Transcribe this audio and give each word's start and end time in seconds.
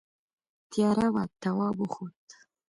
تیاره 0.71 1.07
وه 1.13 1.23
تواب 1.41 1.75
وخوت. 1.81 2.23